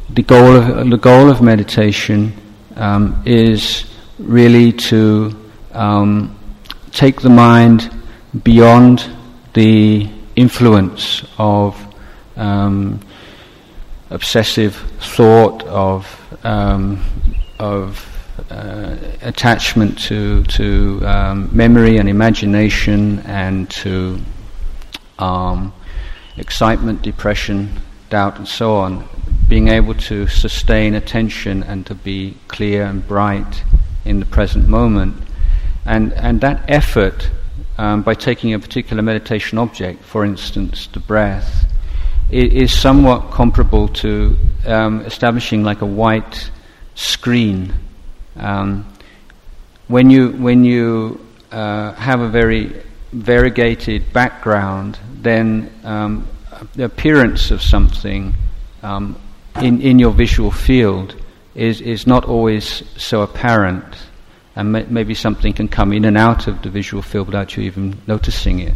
[0.09, 2.33] the, goal of, the goal of meditation
[2.75, 3.85] um, is
[4.19, 5.35] really to
[5.73, 6.37] um,
[6.91, 7.91] take the mind
[8.43, 9.09] beyond
[9.53, 11.75] the influence of
[12.35, 12.99] um,
[14.09, 16.05] obsessive thought, of
[16.43, 17.03] um,
[17.59, 18.16] of
[18.49, 24.19] uh, attachment to to um, memory and imagination, and to
[25.19, 25.73] um,
[26.37, 27.69] excitement, depression,
[28.09, 29.07] doubt, and so on.
[29.47, 33.63] Being able to sustain attention and to be clear and bright
[34.05, 35.15] in the present moment,
[35.85, 37.29] and and that effort
[37.77, 41.65] um, by taking a particular meditation object, for instance, the breath,
[42.29, 46.51] is somewhat comparable to um, establishing like a white
[46.95, 47.73] screen.
[48.39, 48.85] Um,
[49.87, 56.27] when you when you uh, have a very variegated background, then um,
[56.75, 58.33] the appearance of something
[58.83, 59.19] um,
[59.61, 61.15] in in your visual field
[61.55, 63.95] is is not always so apparent
[64.57, 67.63] and may, maybe something can come in and out of the visual field without you
[67.63, 68.73] even noticing it.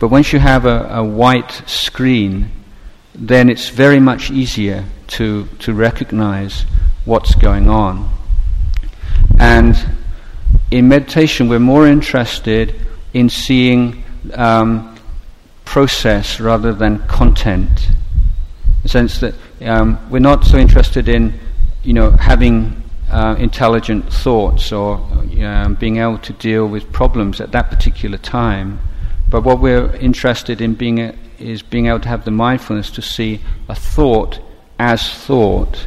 [0.00, 2.50] But once you have a, a white screen,
[3.14, 6.66] then it's very much easier to, to recognize
[7.04, 8.10] what's going on.
[9.38, 9.76] And
[10.70, 12.74] in meditation, we're more interested
[13.12, 14.02] in seeing
[14.34, 14.96] um,
[15.64, 17.88] process rather than content.
[17.88, 21.38] In the sense that um, we're not so interested in,
[21.82, 24.96] you know, having uh, intelligent thoughts or
[25.42, 28.80] um, being able to deal with problems at that particular time.
[29.30, 33.02] But what we're interested in being a, is being able to have the mindfulness to
[33.02, 34.40] see a thought
[34.78, 35.86] as thought,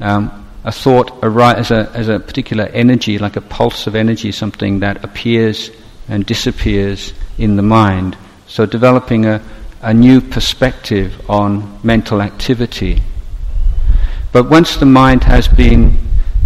[0.00, 4.80] um, a thought as a, as a particular energy, like a pulse of energy, something
[4.80, 5.70] that appears
[6.08, 8.18] and disappears in the mind.
[8.46, 9.40] So developing a,
[9.80, 13.00] a new perspective on mental activity.
[14.30, 15.96] But once the mind has been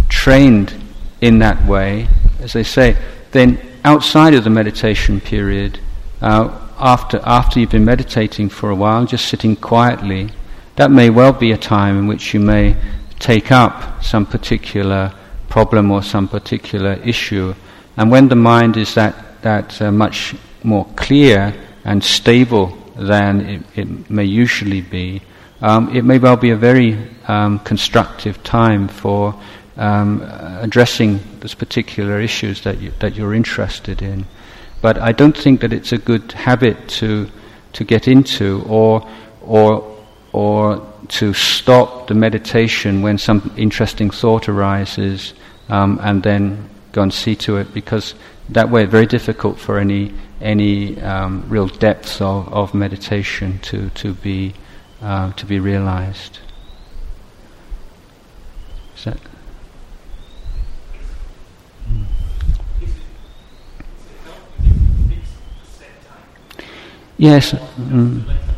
[0.07, 0.73] trained
[1.19, 2.07] in that way,
[2.39, 2.95] as they say,
[3.31, 5.79] then outside of the meditation period,
[6.21, 10.29] uh, after, after you've been meditating for a while, just sitting quietly,
[10.77, 12.77] that may well be a time in which you may
[13.23, 15.13] take up some particular
[15.47, 17.53] problem or some particular issue.
[17.95, 21.53] And when the mind is that, that uh, much more clear
[21.85, 25.21] and stable than it, it may usually be,
[25.61, 29.33] um, it may well be a very um, constructive time for
[29.77, 30.21] um,
[30.61, 34.25] addressing those particular issues that you, that you're interested in.
[34.81, 37.29] But I don't think that it's a good habit to
[37.71, 39.07] to get into, or
[39.41, 39.97] or
[40.33, 45.33] or to stop the meditation when some interesting thought arises,
[45.69, 48.15] um, and then go and see to it, because
[48.49, 53.89] that way it's very difficult for any any um, real depths of, of meditation to
[53.91, 54.53] to be
[55.01, 56.39] uh, to be realized.
[58.97, 59.17] Is that
[67.17, 67.53] Yes.
[67.53, 68.52] Mm.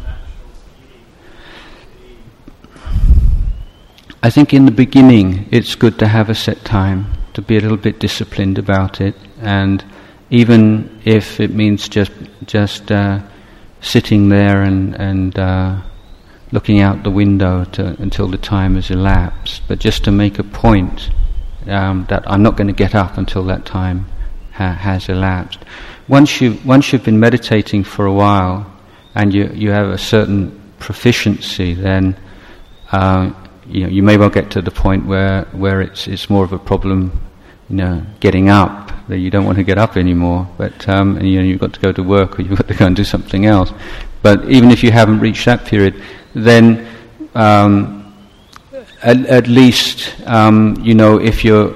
[4.25, 7.61] I think in the beginning it's good to have a set time, to be a
[7.61, 9.85] little bit disciplined about it, and
[10.31, 12.11] even if it means just
[12.47, 13.19] just uh,
[13.81, 15.79] sitting there and and uh,
[16.51, 20.43] looking out the window to, until the time has elapsed, but just to make a
[20.43, 21.11] point
[21.67, 24.07] um, that I'm not going to get up until that time
[24.53, 25.59] ha- has elapsed.
[26.07, 28.65] Once you once you've been meditating for a while
[29.13, 30.49] and you you have a certain
[30.79, 32.17] proficiency, then
[32.91, 33.31] uh,
[33.67, 36.53] you know you may well get to the point where where it's it's more of
[36.53, 37.19] a problem,
[37.69, 40.47] you know, getting up that you don't want to get up anymore.
[40.57, 42.73] But um, and, you know you've got to go to work or you've got to
[42.73, 43.71] go and do something else.
[44.21, 46.01] But even if you haven't reached that period,
[46.33, 46.87] then
[47.35, 48.13] um,
[49.03, 51.75] at, at, least um, you know if you're,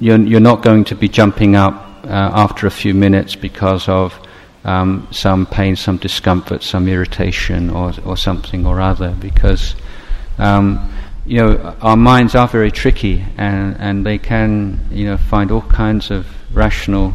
[0.00, 4.18] you're you're not going to be jumping up uh, after a few minutes because of
[4.64, 9.16] um, some pain, some discomfort, some irritation, or, or something or other.
[9.18, 9.74] Because
[10.38, 10.92] um,
[11.28, 15.62] you know our minds are very tricky, and, and they can you know find all
[15.62, 17.12] kinds of rational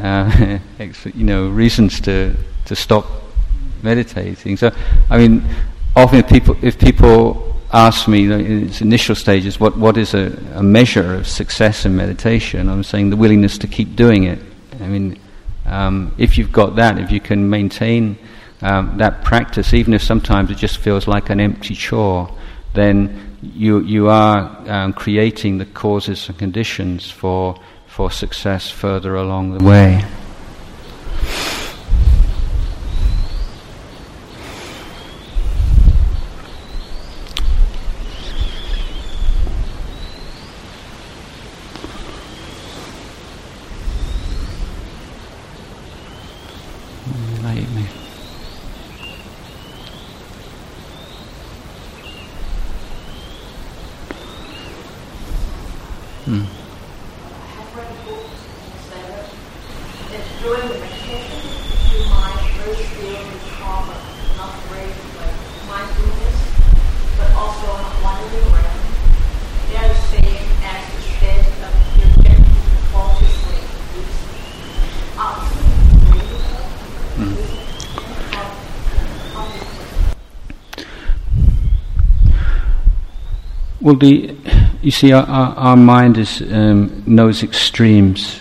[0.00, 0.58] uh,
[1.14, 2.34] you know reasons to
[2.64, 3.06] to stop
[3.82, 4.56] meditating.
[4.56, 4.72] So
[5.08, 5.48] I mean,
[5.94, 10.32] often if people if people asked me in its initial stages what, what is a,
[10.54, 14.38] a, measure of success in meditation, I'm saying the willingness to keep doing it.
[14.80, 15.18] I mean,
[15.66, 18.18] um, if you've got that, if you can maintain
[18.62, 22.34] um, that practice, even if sometimes it just feels like an empty chore,
[22.74, 29.56] then you, you are um, creating the causes and conditions for, for success further along
[29.56, 29.96] the way.
[29.96, 30.10] Well,
[83.98, 84.36] the
[84.82, 88.40] you see, our, our, our mind is um, knows extremes.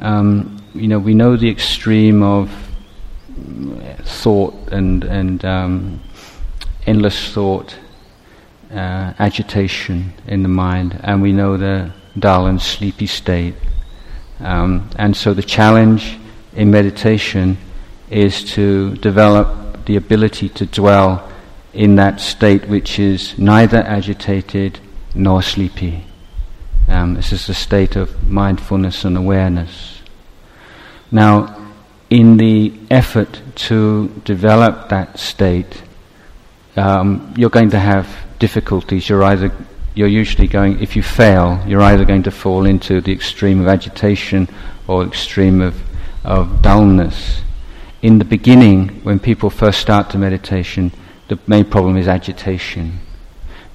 [0.00, 2.50] Um, you know, we know the extreme of
[4.02, 6.00] thought and and um,
[6.86, 7.76] endless thought,
[8.72, 13.54] uh, agitation in the mind, and we know the dull and sleepy state.
[14.40, 16.18] Um, and so, the challenge
[16.54, 17.58] in meditation
[18.10, 21.29] is to develop the ability to dwell
[21.72, 24.78] in that state which is neither agitated
[25.14, 26.04] nor sleepy.
[26.88, 30.02] Um, this is a state of mindfulness and awareness.
[31.12, 31.56] Now,
[32.08, 35.82] in the effort to develop that state,
[36.76, 38.08] um, you're going to have
[38.38, 39.08] difficulties.
[39.08, 39.52] You're either
[39.94, 43.66] you're usually going, if you fail, you're either going to fall into the extreme of
[43.66, 44.48] agitation
[44.86, 45.74] or extreme of,
[46.24, 47.42] of dullness.
[48.02, 50.92] In the beginning, when people first start to meditation,
[51.30, 52.98] the main problem is agitation.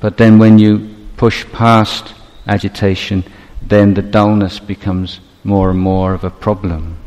[0.01, 2.13] But then when you push past
[2.47, 3.23] agitation,
[3.61, 6.97] then the dullness becomes more and more of a problem.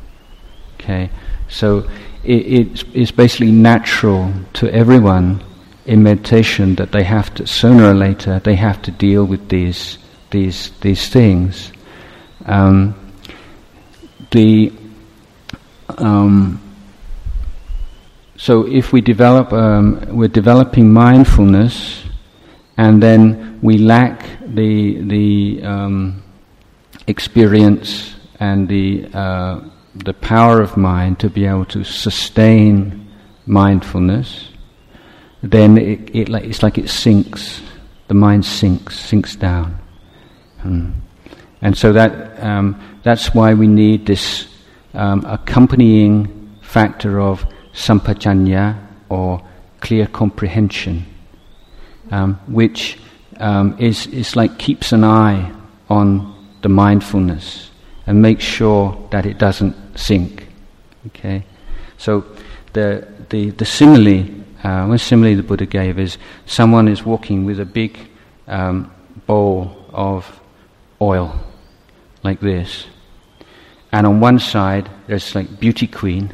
[0.75, 1.11] Okay,
[1.49, 1.87] so
[2.25, 5.45] it, it's, it's basically natural to everyone
[5.85, 9.99] in meditation that they have to sooner or later they have to deal with these
[10.31, 11.73] these these things.
[12.47, 12.95] Um,
[14.31, 14.73] the
[15.99, 16.68] um,
[18.39, 22.05] so if we develop, um, we're developing mindfulness,
[22.77, 26.23] and then we lack the the um,
[27.09, 29.61] experience and the uh,
[30.05, 33.11] the power of mind to be able to sustain
[33.45, 34.51] mindfulness,
[35.43, 37.61] then it, it it's like it sinks.
[38.07, 39.77] The mind sinks, sinks down,
[40.61, 40.91] hmm.
[41.61, 44.47] and so that um, that's why we need this
[44.95, 47.45] um, accompanying factor of
[47.79, 48.77] sampajanya
[49.09, 49.41] or
[49.81, 51.07] clear comprehension,
[52.11, 52.99] um, which
[53.39, 55.53] um, is, is like keeps an eye
[55.89, 57.71] on the mindfulness
[58.07, 60.47] and makes sure that it doesn't sink.
[61.07, 61.45] Okay,
[61.97, 62.25] so
[62.73, 64.25] the the the simile,
[64.65, 67.97] uh, one simile the Buddha gave is someone is walking with a big
[68.49, 68.91] um,
[69.27, 70.41] bowl of
[71.01, 71.39] oil,
[72.25, 72.87] like this,
[73.93, 76.33] and on one side there's like beauty queen,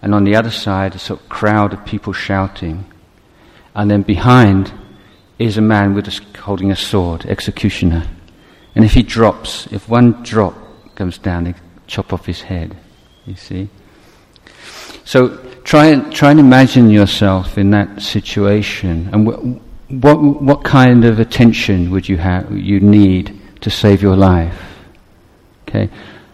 [0.00, 2.84] and on the other side, a sort of crowd of people shouting.
[3.74, 4.72] And then behind
[5.38, 8.06] is a man with a, holding a sword, executioner.
[8.74, 10.54] And if he drops, if one drop
[10.94, 11.54] comes down, they
[11.86, 12.76] chop off his head.
[13.26, 13.68] You see?
[15.04, 19.10] So try and, try and imagine yourself in that situation.
[19.12, 24.16] And wh- what, what kind of attention would you, have, you need to save your
[24.16, 24.60] life?
[25.68, 25.88] Okay?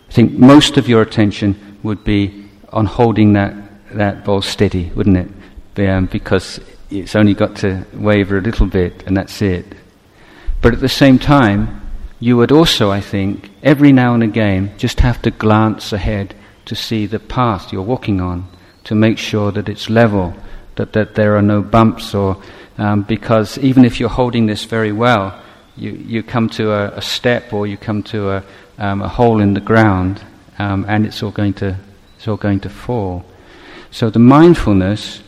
[0.08, 2.43] I think most of your attention would be
[2.74, 3.54] on holding that,
[3.92, 5.88] that ball steady, wouldn't it?
[5.88, 6.60] Um, because
[6.90, 9.64] it's only got to waver a little bit and that's it.
[10.60, 11.80] But at the same time,
[12.20, 16.34] you would also, I think, every now and again just have to glance ahead
[16.66, 18.48] to see the path you're walking on,
[18.84, 20.34] to make sure that it's level,
[20.76, 22.42] that, that there are no bumps, or
[22.78, 25.40] um, because even if you're holding this very well,
[25.76, 28.44] you, you come to a, a step or you come to a,
[28.78, 30.24] um, a hole in the ground,
[30.58, 31.76] um, and it's all going to
[32.24, 33.22] it's all going to fall.
[33.90, 35.22] So the mindfulness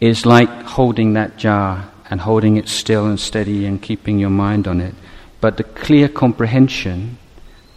[0.00, 4.66] is like holding that jar and holding it still and steady and keeping your mind
[4.66, 4.96] on it.
[5.40, 7.18] But the clear comprehension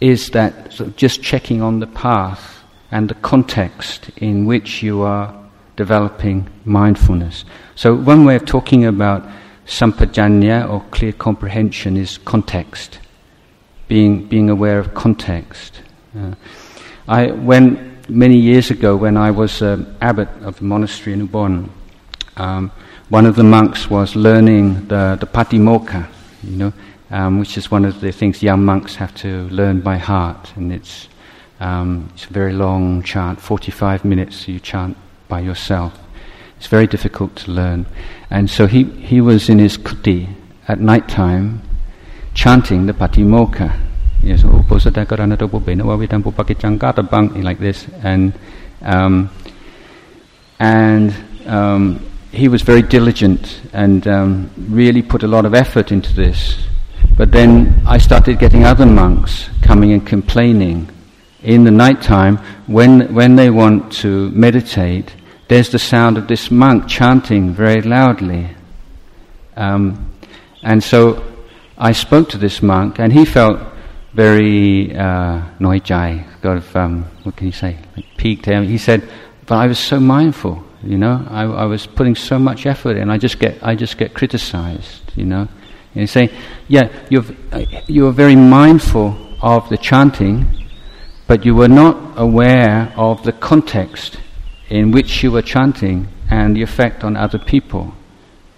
[0.00, 5.02] is that sort of just checking on the path and the context in which you
[5.02, 5.32] are
[5.76, 7.44] developing mindfulness.
[7.76, 9.24] So one way of talking about
[9.66, 12.98] sampajanya or clear comprehension is context,
[13.86, 15.80] being being aware of context.
[16.18, 16.34] Uh,
[17.06, 21.68] I when many years ago when I was um, abbot of the monastery in Ubon,
[22.36, 22.70] um,
[23.08, 26.06] one of the monks was learning the, the Patimokkha,
[26.42, 26.72] you know,
[27.10, 30.52] um, which is one of the things young monks have to learn by heart.
[30.56, 31.08] And it's,
[31.60, 34.96] um, it's a very long chant, 45 minutes you chant
[35.28, 35.98] by yourself.
[36.56, 37.86] It's very difficult to learn.
[38.30, 40.28] And so he, he was in his kuti
[40.66, 41.62] at night time
[42.34, 43.80] chanting the Patimokkha.
[44.24, 44.64] Yes, oh,
[47.42, 47.86] like this.
[48.02, 48.32] And,
[48.80, 49.28] um,
[50.58, 51.14] and
[51.46, 56.56] um, he was very diligent and um, really put a lot of effort into this.
[57.18, 60.88] But then I started getting other monks coming and complaining.
[61.42, 65.14] In the night time, when, when they want to meditate,
[65.48, 68.48] there's the sound of this monk chanting very loudly.
[69.54, 70.10] Um,
[70.62, 71.22] and so
[71.76, 73.60] I spoke to this monk, and he felt
[74.14, 78.46] very uh, noijai, kind of, um, what can you say, like piqued.
[78.46, 79.08] He said,
[79.46, 83.10] but I was so mindful, you know, I, I was putting so much effort in,
[83.10, 85.48] I just get, I just get criticized, you know.
[85.94, 86.32] And you say,
[86.68, 87.24] yeah, you're,
[87.86, 90.68] you are very mindful of the chanting,
[91.26, 94.18] but you were not aware of the context
[94.68, 97.94] in which you were chanting and the effect on other people.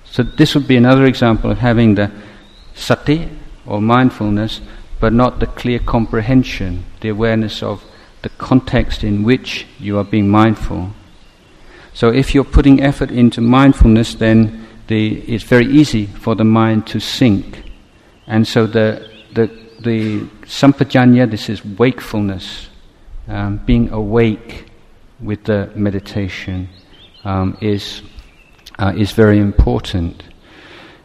[0.05, 2.11] So this would be another example of having the
[2.75, 3.29] sati
[3.67, 4.61] or mindfulness,
[5.01, 7.85] but not the clear comprehension, the awareness of
[8.23, 10.91] the context in which you are being mindful.
[11.93, 16.87] So if you're putting effort into mindfulness, then the, it's very easy for the mind
[16.89, 17.63] to sink.
[18.27, 22.69] And so the, the, the sampajanya, this is wakefulness,
[23.29, 24.67] um, being awake
[25.21, 26.69] with the meditation,
[27.25, 28.03] um, is,
[28.79, 30.23] uh, is very important.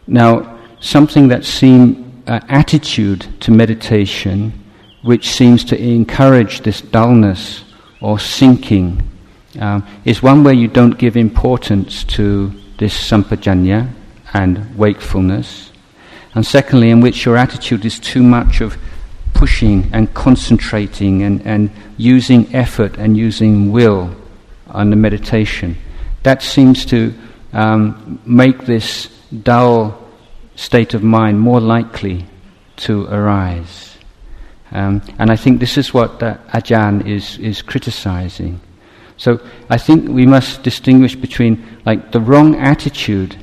[0.07, 4.53] Now, something that seems uh, attitude to meditation,
[5.01, 7.63] which seems to encourage this dullness
[8.01, 9.01] or sinking,
[9.59, 13.89] um, is one where you don't give importance to this sampajanya
[14.33, 15.71] and wakefulness.
[16.33, 18.77] And secondly, in which your attitude is too much of
[19.33, 24.15] pushing and concentrating and, and using effort and using will
[24.67, 25.75] on the meditation.
[26.23, 27.13] That seems to
[27.53, 29.07] um, make this
[29.43, 30.00] dull
[30.61, 32.25] state of mind more likely
[32.75, 33.97] to arise.
[34.71, 38.61] Um, and I think this is what uh, Ajahn is, is criticizing.
[39.17, 39.39] So
[39.69, 43.35] I think we must distinguish between like the wrong attitude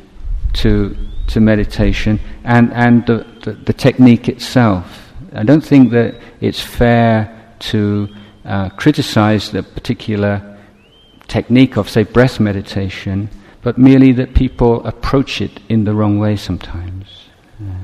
[0.54, 0.96] to
[1.28, 5.12] to meditation and and the, the, the technique itself.
[5.32, 8.08] I don't think that it's fair to
[8.44, 10.58] uh, criticize the particular
[11.28, 13.28] technique of say breath meditation,
[13.62, 17.28] but merely that people approach it in the wrong way sometimes.
[17.60, 17.74] Yeah.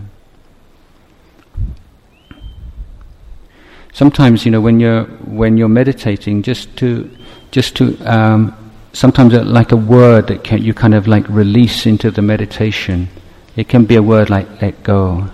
[3.95, 7.09] Sometimes, you know, when you're when you're meditating, just to
[7.53, 8.53] just to um,
[8.93, 13.09] sometimes like a word that can, you kind of like release into the meditation.
[13.55, 15.31] It can be a word like let go,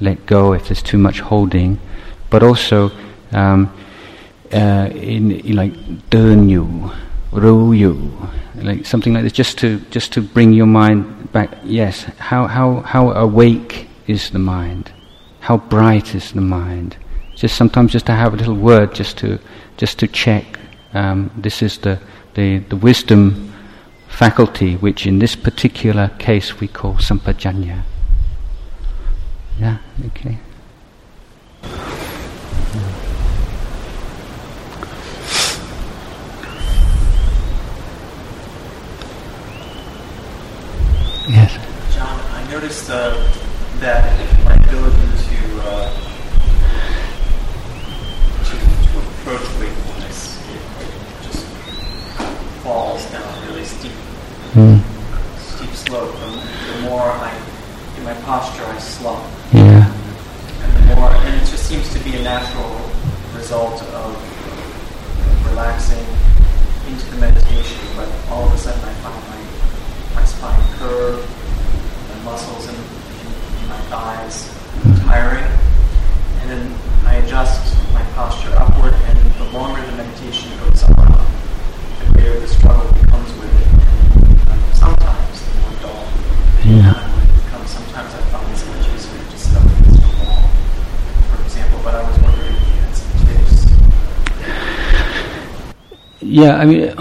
[0.00, 1.80] let go if there's too much holding,
[2.30, 2.92] but also
[3.32, 3.76] um,
[4.52, 5.74] uh, in, in like
[7.72, 8.12] you,
[8.54, 11.50] like something like this, just to just to bring your mind back.
[11.64, 14.92] Yes, how how how awake is the mind?
[15.40, 16.96] How bright is the mind?
[17.36, 19.38] Just sometimes just to have a little word, just to
[19.76, 20.56] just to check
[20.96, 22.00] um, this is the,
[22.34, 23.52] the, the wisdom
[24.08, 27.82] faculty, which in this particular case we call sampajanya.
[29.58, 29.76] Yeah,
[30.06, 30.38] okay.
[41.28, 41.52] Yes.
[41.94, 43.10] John, I noticed uh,
[43.80, 45.90] that my ability to uh,
[48.44, 49.32] to, to
[51.22, 51.44] just
[52.62, 53.90] falls down a really steep,
[54.52, 54.80] mm.
[55.36, 56.12] steep slope.
[56.12, 56.26] The,
[56.72, 57.34] the more I,
[57.98, 59.24] in my posture, I slump.
[59.52, 59.92] Yeah.
[60.62, 62.80] And the more, and it just seems to be a natural
[63.34, 64.14] result of
[65.50, 66.06] relaxing
[66.86, 67.80] into the meditation.
[67.96, 71.18] But all of a sudden, I find my my spine curve,
[72.10, 74.52] my muscles in, in, in my thighs
[75.02, 75.44] tiring,
[76.42, 81.26] and then I adjust my posture upward, and the longer the meditation goes on,
[82.12, 83.68] greater the struggle becomes with it.
[84.50, 86.04] And sometimes the more dull
[86.64, 86.92] yeah.
[87.44, 87.70] becomes.
[87.70, 90.48] Sometimes I find it's much easier to sit up against a wall,
[91.30, 91.80] for example.
[91.84, 93.56] But I was wondering if you had some tips.
[96.36, 96.94] Yeah, I mean,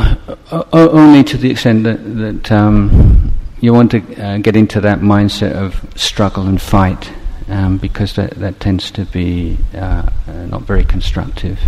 [0.71, 5.51] only to the extent that, that um, you want to uh, get into that mindset
[5.51, 7.11] of struggle and fight,
[7.49, 10.09] um, because that, that tends to be uh,
[10.47, 11.59] not very constructive.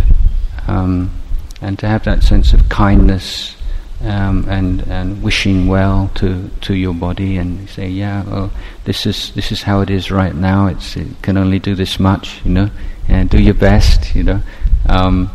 [0.66, 1.10] Um,
[1.60, 3.54] and to have that sense of kindness
[4.02, 8.50] um, and and wishing well to to your body, and say, yeah, well,
[8.84, 10.68] this is this is how it is right now.
[10.68, 12.70] It's it can only do this much, you know,
[13.08, 14.40] and do your best, you know.
[14.86, 15.28] Um,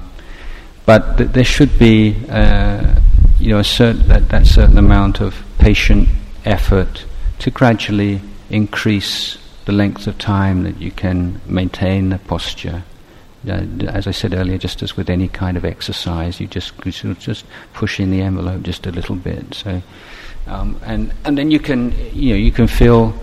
[0.86, 2.96] but th- there should be, uh,
[3.40, 6.10] you know, a certain that, that certain amount of patient
[6.46, 7.06] effort
[7.40, 12.84] to gradually increase the length of time that you can maintain the posture.
[13.48, 16.92] Uh, as I said earlier, just as with any kind of exercise, you just you
[16.92, 19.54] sort of just pushing the envelope just a little bit.
[19.54, 19.82] So,
[20.48, 23.14] um, and and then you can you know you can feel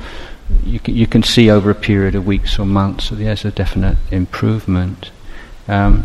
[0.65, 3.51] you can, you can see over a period of weeks or months that there's a
[3.51, 5.11] definite improvement.
[5.69, 6.05] Um,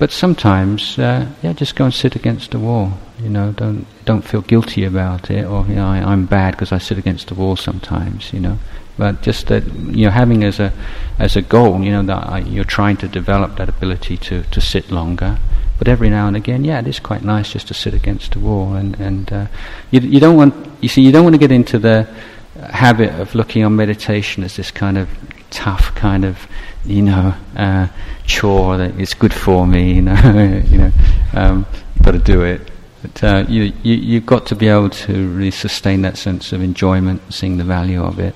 [0.00, 2.94] but sometimes, uh, yeah, just go and sit against a wall.
[3.18, 6.72] You know, don't don't feel guilty about it, or you know, I, am bad because
[6.72, 8.32] I sit against the wall sometimes.
[8.32, 8.58] You know,
[8.96, 10.72] but just that you know, having as a
[11.18, 14.60] as a goal, you know, that I, you're trying to develop that ability to to
[14.62, 15.38] sit longer.
[15.76, 18.38] But every now and again, yeah, it is quite nice just to sit against a
[18.38, 19.46] wall, and and uh,
[19.90, 22.08] you you don't want you see you don't want to get into the
[22.56, 25.10] habit of looking on meditation as this kind of
[25.50, 26.46] tough kind of
[26.84, 27.88] you know, uh,
[28.24, 30.92] chore that is good for me, you know, you know,
[31.34, 31.66] um,
[32.02, 32.70] got to do it.
[33.02, 36.62] But uh, you, you, you've got to be able to really sustain that sense of
[36.62, 38.34] enjoyment, seeing the value of it.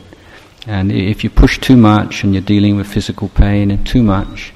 [0.67, 4.53] And if you push too much and you're dealing with physical pain and too much,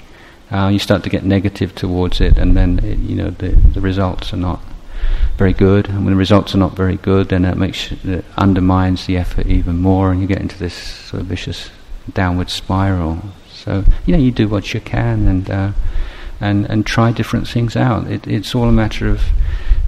[0.51, 3.83] uh, you start to get negative towards it, and then it, you know the the
[3.83, 4.63] results are not
[5.37, 5.91] very good.
[5.91, 9.47] And when the results are not very good, then it makes it undermines the effort
[9.47, 11.69] even more, and you get into this sort of vicious
[12.15, 13.21] downward spiral.
[13.53, 15.73] So you know, you do what you can and uh,
[16.41, 18.07] and and try different things out.
[18.07, 19.23] It, it's all a matter of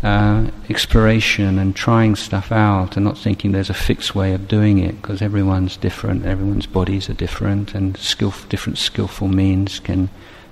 [0.02, 4.78] uh, exploration and trying stuff out, and not thinking there's a fixed way of doing
[4.78, 6.24] it because everyone's different.
[6.26, 10.08] Everyone's bodies are different, and skillful, different skillful means can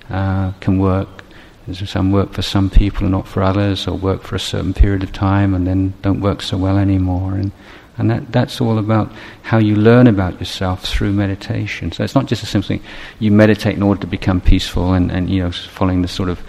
[0.09, 1.23] uh, can work.
[1.67, 4.73] There's some work for some people and not for others, or work for a certain
[4.73, 7.35] period of time and then don't work so well anymore.
[7.35, 7.51] And
[7.99, 9.11] and that, that's all about
[9.43, 11.91] how you learn about yourself through meditation.
[11.91, 12.81] So it's not just a simple thing,
[13.19, 16.41] you meditate in order to become peaceful and, and you know, following the sort of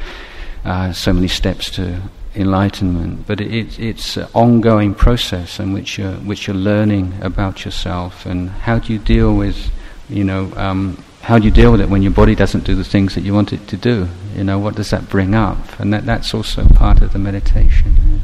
[0.64, 2.00] uh, so many steps to
[2.34, 8.24] enlightenment, but it, it's an ongoing process in which you're, which you're learning about yourself
[8.24, 9.70] and how do you deal with,
[10.08, 12.84] you know, um, how do you deal with it when your body doesn't do the
[12.84, 14.08] things that you want it to do?
[14.36, 15.78] You know, what does that bring up?
[15.78, 18.22] And that, that's also part of the meditation.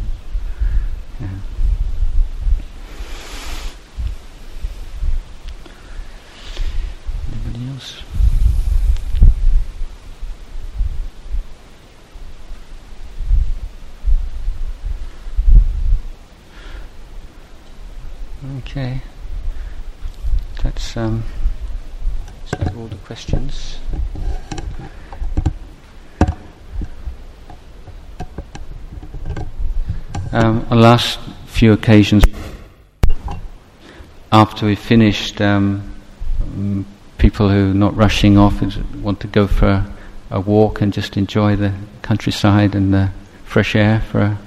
[1.21, 1.27] Yeah.
[1.29, 1.29] Yeah.
[18.59, 19.01] Okay.
[20.63, 21.25] That's um
[22.51, 23.79] that's all the questions.
[30.33, 32.23] Um, on last few occasions,
[34.31, 35.83] after we finished, um,
[37.19, 38.63] people who are not rushing off
[39.03, 39.85] want to go for
[40.31, 41.73] a walk and just enjoy the
[42.03, 43.11] countryside and the
[43.45, 44.39] fresh air for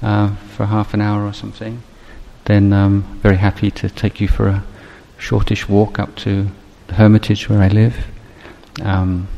[0.00, 1.82] uh, for half an hour or something
[2.44, 4.62] then I'm very happy to take you for a
[5.18, 6.46] shortish walk up to
[6.86, 7.96] the hermitage where I live.
[8.82, 9.28] Um,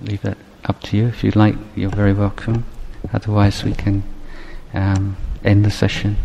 [0.00, 1.06] leave that up to you.
[1.08, 2.64] If you'd like, you're very welcome.
[3.12, 4.02] Otherwise, we can
[4.72, 5.16] um,
[5.46, 6.16] end the session.